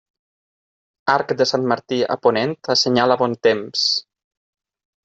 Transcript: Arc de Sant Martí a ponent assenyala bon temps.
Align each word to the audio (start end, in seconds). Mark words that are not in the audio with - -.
Arc 1.17 1.35
de 1.41 1.47
Sant 1.51 1.67
Martí 1.73 2.01
a 2.17 2.17
ponent 2.27 2.57
assenyala 2.77 3.21
bon 3.25 3.39
temps. 3.51 3.87